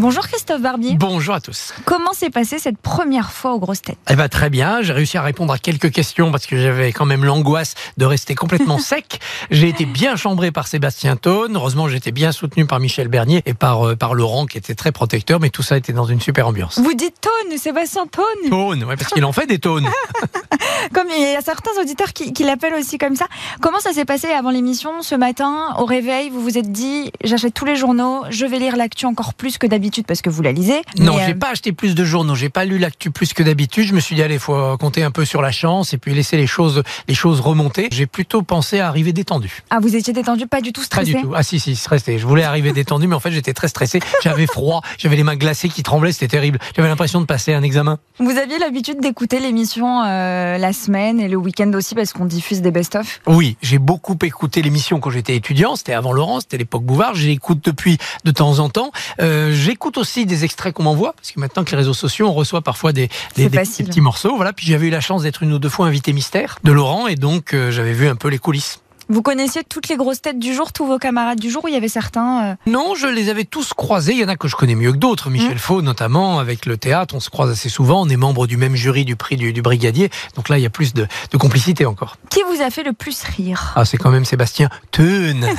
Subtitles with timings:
[0.00, 0.94] Bonjour Christophe Barbier.
[0.94, 1.74] Bonjour à tous.
[1.84, 3.98] Comment s'est passée cette première fois aux grosses têtes?
[4.08, 7.04] Eh ben très bien, j'ai réussi à répondre à quelques questions parce que j'avais quand
[7.04, 9.18] même l'angoisse de rester complètement sec.
[9.50, 11.56] J'ai été bien chambré par Sébastien Tone.
[11.56, 14.92] Heureusement, j'étais bien soutenu par Michel Bernier et par, euh, par Laurent qui était très
[14.92, 16.78] protecteur, mais tout ça était dans une super ambiance.
[16.78, 18.50] Vous dites Tone, Sébastien Tone.
[18.50, 19.88] Tone, ouais, parce qu'il en fait des tones.
[20.94, 23.26] Comme il y a certains auditeurs qui, qui l'appellent aussi comme ça.
[23.60, 26.30] Comment ça s'est passé avant l'émission ce matin au réveil?
[26.30, 29.66] Vous vous êtes dit j'achète tous les journaux, je vais lire l'actu encore plus que
[29.66, 30.80] d'habitude parce que vous la lisez.
[30.98, 33.86] Non, j'ai euh, pas acheté plus de journaux, j'ai pas lu l'actu plus que d'habitude.
[33.86, 36.36] Je me suis dit allez, faut compter un peu sur la chance et puis laisser
[36.36, 37.88] les choses, les choses remonter.
[37.92, 39.62] J'ai plutôt pensé à arriver détendu.
[39.70, 41.32] Ah, vous étiez détendu, pas du tout Pas stressé du tout.
[41.34, 42.18] Ah si, si, stressé.
[42.18, 44.00] Je voulais arriver détendu, mais en fait j'étais très stressé.
[44.22, 46.58] J'avais froid, j'avais les mains glacées qui tremblaient, c'était terrible.
[46.76, 47.98] J'avais l'impression de passer un examen.
[48.18, 52.62] Vous aviez l'habitude d'écouter l'émission euh, la semaine et le week-end aussi parce qu'on diffuse
[52.62, 53.20] des best-of?
[53.26, 55.76] Oui, j'ai beaucoup écouté l'émission quand j'étais étudiant.
[55.76, 57.14] C'était avant Laurent, c'était l'époque Bouvard.
[57.14, 58.90] J'écoute depuis de temps en temps.
[59.20, 62.32] Euh, j'écoute aussi des extraits qu'on m'envoie parce que maintenant que les réseaux sociaux, on
[62.32, 64.34] reçoit parfois des, des, petits morceaux.
[64.34, 64.52] Voilà.
[64.52, 67.14] Puis j'avais eu la chance d'être une ou deux fois invité mystère de Laurent et
[67.14, 68.80] donc euh, j'avais vu un peu les coulisses.
[69.10, 71.74] Vous connaissiez toutes les grosses têtes du jour, tous vos camarades du jour ou il
[71.74, 74.12] y avait certains euh, Non, je les avais tous croisés.
[74.12, 75.30] Il y en a que je connais mieux que d'autres.
[75.30, 78.02] Michel Faux, notamment, avec le théâtre, on se croise assez souvent.
[78.02, 80.10] On est membre du même jury du prix du, du Brigadier.
[80.36, 82.18] Donc là, il y a plus de, de complicité encore.
[82.28, 83.72] Qui vous a fait le plus rire?
[83.76, 85.40] Ah, c'est quand même Sébastien Teun.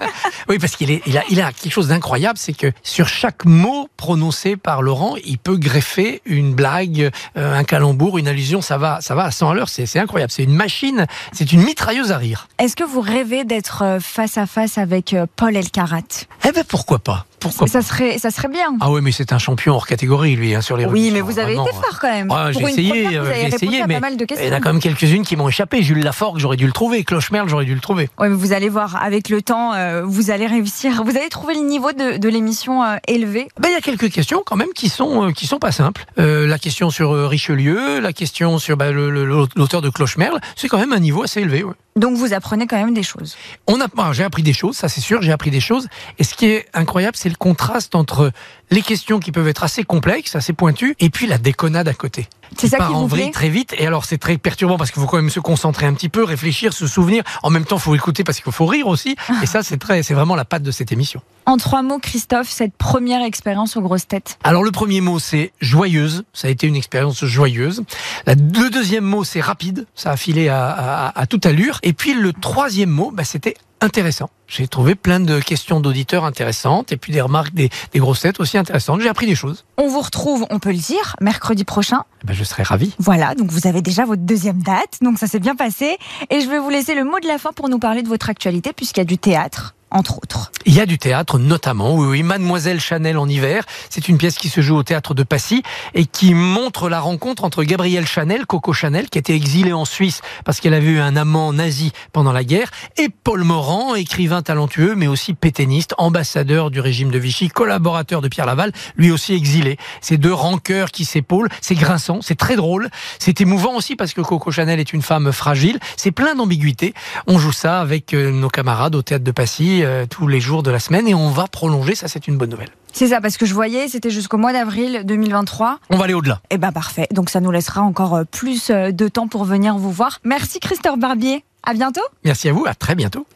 [0.48, 3.88] oui, parce qu'il il a, il a quelque chose d'incroyable, c'est que sur chaque mot
[3.96, 8.60] prononcé par Laurent, il peut greffer une blague, euh, un calembour, une allusion.
[8.60, 9.68] Ça va, ça va à 100 à l'heure.
[9.68, 10.32] C'est, c'est incroyable.
[10.32, 11.06] C'est une machine.
[11.32, 12.48] C'est une mitrailleuse à rire.
[12.72, 16.24] Est-ce que vous rêvez d'être euh, face à face avec euh, Paul Elkarat?
[16.42, 17.26] Eh ben, pourquoi pas?
[17.42, 17.66] Pourquoi?
[17.66, 18.76] Ça serait, ça serait bien.
[18.80, 21.12] Ah oui, mais c'est un champion hors catégorie, lui, hein, sur les oui, rediffs.
[21.14, 22.32] mais vous avez Vraiment, été fort quand même.
[22.52, 23.98] J'ai essayé, euh, j'ai essayé, mais
[24.30, 25.82] il y en a quand même quelques-unes qui m'ont échappé.
[25.82, 27.04] Jules Laforgue, j'aurais dû le trouver.
[27.04, 28.08] Clochemerle, j'aurais dû le trouver.
[28.18, 31.02] Ouais, mais vous allez voir, avec le temps, euh, vous allez réussir.
[31.04, 33.48] Vous allez trouver le niveau de, de l'émission euh, élevé.
[33.60, 36.04] Ben, il y a quelques questions quand même qui sont euh, qui sont pas simples.
[36.16, 41.00] La question sur Richelieu, la question sur ben, l'auteur de Clochemerle, c'est quand même un
[41.00, 41.64] niveau assez élevé.
[41.64, 41.74] ouais.
[41.96, 43.36] Donc vous apprenez quand même des choses.
[43.66, 45.88] On a, ah, j'ai appris des choses, ça c'est sûr, j'ai appris des choses.
[46.18, 48.30] Et ce qui est incroyable, c'est le contraste entre
[48.70, 52.28] les questions qui peuvent être assez complexes, assez pointues, et puis la déconnade à côté.
[52.56, 53.32] C'est ça part qui en vous vrille plaît?
[53.32, 53.74] très vite.
[53.78, 56.22] Et alors c'est très perturbant parce qu'il faut quand même se concentrer un petit peu,
[56.22, 57.22] réfléchir, se souvenir.
[57.42, 59.16] En même temps, il faut écouter parce qu'il faut rire aussi.
[59.42, 61.22] Et ça, c'est très, c'est vraiment la patte de cette émission.
[61.46, 64.38] En trois mots, Christophe, cette première expérience aux grosses têtes.
[64.44, 67.82] Alors le premier mot c'est joyeuse, ça a été une expérience joyeuse.
[68.26, 68.34] Le
[68.70, 71.78] deuxième mot c'est rapide, ça a filé à, à- à toute allure.
[71.82, 74.30] Et puis le troisième mot, bah, c'était intéressant.
[74.46, 79.00] J'ai trouvé plein de questions d'auditeurs intéressantes et puis des remarques des, têtes aussi intéressantes.
[79.00, 79.64] J'ai appris des choses.
[79.76, 82.04] On vous retrouve, on peut le dire, mercredi prochain.
[82.22, 82.94] Eh ben, je serais ravi.
[82.98, 85.96] Voilà, donc vous avez déjà votre deuxième date, donc ça s'est bien passé.
[86.30, 88.30] Et je vais vous laisser le mot de la fin pour nous parler de votre
[88.30, 90.50] actualité, puisqu'il y a du théâtre, entre autres.
[90.64, 93.64] Il y a du théâtre, notamment, oui, oui, Mademoiselle Chanel en hiver.
[93.90, 95.62] C'est une pièce qui se joue au théâtre de Passy
[95.94, 100.20] et qui montre la rencontre entre Gabrielle Chanel, Coco Chanel, qui était exilée en Suisse
[100.44, 104.94] parce qu'elle avait eu un amant nazi pendant la guerre, et Paul Morand, écrivain talentueux,
[104.94, 109.76] mais aussi pétainiste, ambassadeur du régime de Vichy, collaborateur de Pierre Laval, lui aussi exilé.
[110.00, 112.88] Ces deux rancœurs qui s'épaulent, c'est grinçant, c'est très drôle,
[113.18, 116.94] c'est émouvant aussi parce que Coco Chanel est une femme fragile, c'est plein d'ambiguïté.
[117.26, 120.62] On joue ça avec euh, nos camarades au théâtre de Passy euh, tous les jours
[120.62, 122.70] de la semaine et on va prolonger, ça c'est une bonne nouvelle.
[122.92, 125.78] C'est ça, parce que je voyais, c'était jusqu'au mois d'avril 2023.
[125.90, 126.40] On va aller au-delà.
[126.50, 129.76] Eh ben parfait, donc ça nous laissera encore euh, plus euh, de temps pour venir
[129.76, 130.20] vous voir.
[130.24, 133.26] Merci Christophe Barbier, à bientôt Merci à vous, à très bientôt.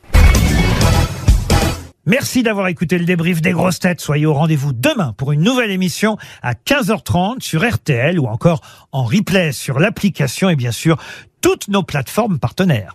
[2.09, 4.01] Merci d'avoir écouté le débrief des grosses têtes.
[4.01, 8.61] Soyez au rendez-vous demain pour une nouvelle émission à 15h30 sur RTL ou encore
[8.93, 10.99] en replay sur l'application et bien sûr
[11.41, 12.95] toutes nos plateformes partenaires.